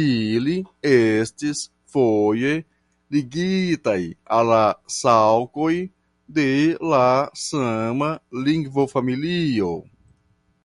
Ili 0.00 0.52
estis 0.90 1.62
foje 1.94 2.52
ligitaj 3.16 3.98
al 4.38 4.46
la 4.52 4.60
Saŭkoj 4.98 5.74
de 6.38 6.46
la 6.94 7.04
sama 7.46 8.12
lingvofamilio. 8.50 9.72